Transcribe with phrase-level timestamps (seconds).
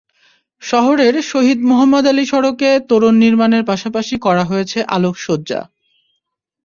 [0.61, 5.61] শহরের শহীদ মোহাম্মদ আলী সড়কে তোরণ নির্মাণের পাশাপাশি করা হয়েছে আলোকসজ্জা।